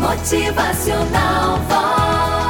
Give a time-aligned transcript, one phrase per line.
[0.00, 1.99] Motivacional Vox.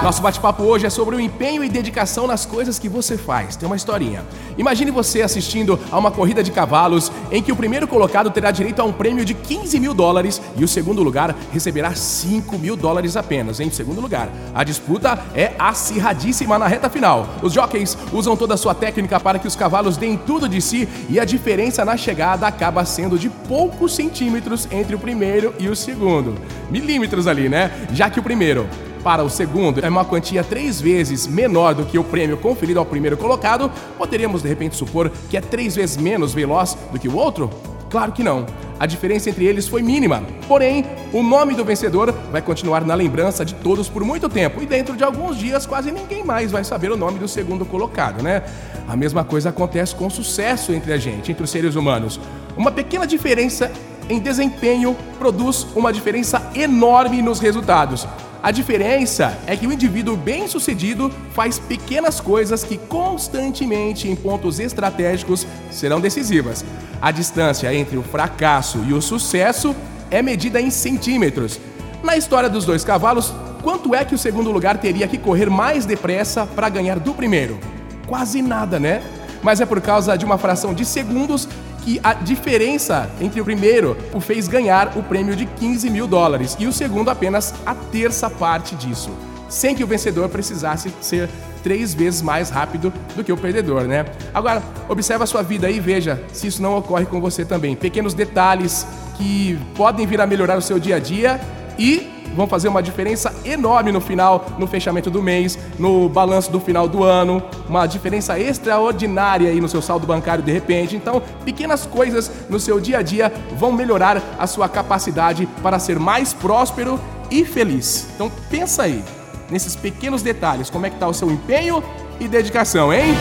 [0.03, 3.55] Nosso bate-papo hoje é sobre o empenho e dedicação nas coisas que você faz.
[3.55, 4.25] Tem uma historinha.
[4.57, 8.81] Imagine você assistindo a uma corrida de cavalos em que o primeiro colocado terá direito
[8.81, 13.15] a um prêmio de 15 mil dólares e o segundo lugar receberá 5 mil dólares
[13.15, 13.61] apenas.
[13.61, 17.29] Em segundo lugar, a disputa é acirradíssima na reta final.
[17.43, 20.89] Os jockeys usam toda a sua técnica para que os cavalos deem tudo de si
[21.11, 25.77] e a diferença na chegada acaba sendo de poucos centímetros entre o primeiro e o
[25.77, 26.37] segundo.
[26.71, 27.71] Milímetros ali, né?
[27.93, 28.67] Já que o primeiro
[29.03, 32.87] para o segundo é uma quantia três vezes menor do que o prêmio conferido ao
[32.87, 37.17] primeiro colocado, poderíamos de repente supor que é três vezes menos veloz do que o
[37.17, 37.51] outro?
[37.91, 38.47] Claro que não.
[38.79, 40.23] A diferença entre eles foi mínima.
[40.47, 44.67] Porém, o nome do vencedor vai continuar na lembrança de todos por muito tempo e
[44.67, 48.45] dentro de alguns dias quase ninguém mais vai saber o nome do segundo colocado, né?
[48.89, 52.21] A mesma coisa acontece com o sucesso entre a gente, entre os seres humanos.
[52.57, 53.71] Uma pequena diferença
[54.09, 58.07] em desempenho produz uma diferença enorme nos resultados.
[58.43, 65.47] A diferença é que o indivíduo bem-sucedido faz pequenas coisas que constantemente, em pontos estratégicos,
[65.71, 66.65] serão decisivas.
[67.03, 69.77] A distância entre o fracasso e o sucesso
[70.11, 71.61] é medida em centímetros.
[72.03, 73.31] Na história dos dois cavalos,
[73.63, 77.59] quanto é que o segundo lugar teria que correr mais depressa para ganhar do primeiro?
[78.07, 79.03] Quase nada, né?
[79.43, 81.47] Mas é por causa de uma fração de segundos
[81.85, 86.57] que a diferença entre o primeiro o fez ganhar o prêmio de 15 mil dólares
[86.59, 89.11] e o segundo apenas a terça parte disso,
[89.49, 91.29] sem que o vencedor precisasse ser
[91.63, 94.07] três vezes mais rápido do que o perdedor, né?
[94.33, 97.77] Agora, observa a sua vida aí e veja se isso não ocorre com você também.
[97.77, 98.87] Pequenos detalhes
[99.17, 101.41] que podem vir a melhorar o seu dia a dia
[101.79, 106.61] e vão fazer uma diferença enorme no final, no fechamento do mês, no balanço do
[106.61, 110.97] final do ano, uma diferença extraordinária aí no seu saldo bancário de repente.
[110.97, 115.99] Então, pequenas coisas no seu dia a dia vão melhorar a sua capacidade para ser
[115.99, 116.99] mais próspero
[117.31, 118.09] e feliz.
[118.15, 119.03] Então, pensa aí
[119.51, 121.83] nesses pequenos detalhes, como é que tá o seu empenho
[122.19, 123.15] e dedicação, hein?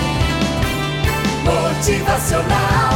[1.43, 2.88] Motivacional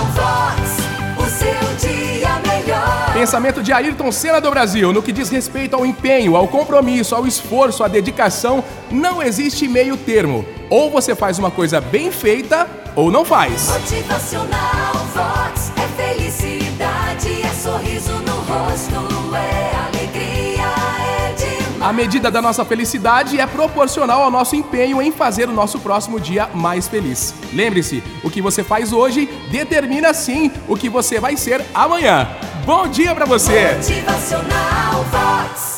[3.23, 4.91] Pensamento de Ayrton Senna do Brasil.
[4.91, 8.61] No que diz respeito ao empenho, ao compromisso, ao esforço, à dedicação,
[8.91, 10.44] não existe meio termo.
[10.69, 12.67] Ou você faz uma coisa bem feita
[12.97, 13.69] ou não faz.
[13.69, 15.72] Motivacional Vox.
[15.78, 20.66] É felicidade, é sorriso no rosto, é alegria,
[21.00, 21.81] é demais.
[21.81, 26.19] A medida da nossa felicidade é proporcional ao nosso empenho em fazer o nosso próximo
[26.19, 27.34] dia mais feliz.
[27.53, 32.28] Lembre-se, o que você faz hoje determina sim o que você vai ser amanhã.
[32.66, 33.74] Bom dia pra você!
[33.75, 35.72] Motivacional Vox.